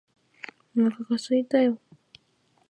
[0.75, 1.77] お腹がすいたよ